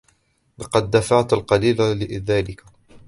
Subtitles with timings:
[0.57, 2.63] لقد دفعت القليل لذلك.